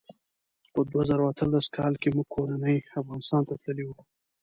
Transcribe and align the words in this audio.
په 0.73 0.79
دوه 0.91 1.03
زره 1.09 1.23
اتلسم 1.27 1.71
کال 1.77 1.93
کې 2.01 2.09
موږ 2.15 2.27
کورنۍ 2.35 2.77
افغانستان 3.01 3.41
ته 3.49 3.53
تللي 3.63 3.83
وو. 3.87 3.99